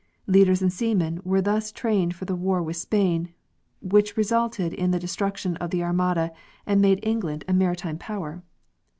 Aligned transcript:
Leaders 0.25 0.63
and 0.63 0.73
seamen 0.73 1.21
were 1.23 1.43
thus 1.43 1.71
trained 1.71 2.15
for 2.15 2.25
the 2.25 2.35
war 2.35 2.63
with 2.63 2.75
Spain, 2.75 3.29
which 3.83 4.17
resulted 4.17 4.73
in 4.73 4.89
the 4.89 4.97
destruction 4.97 5.55
of 5.57 5.69
the 5.69 5.83
Armada 5.83 6.31
and 6.65 6.81
made 6.81 6.97
England 7.03 7.45
a 7.47 7.53
maritime 7.53 7.99
power. 7.99 8.41